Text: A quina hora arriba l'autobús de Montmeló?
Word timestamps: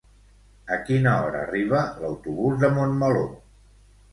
A 0.77 0.77
quina 0.87 1.13
hora 1.25 1.43
arriba 1.49 1.83
l'autobús 2.05 2.59
de 2.65 2.73
Montmeló? 2.79 3.25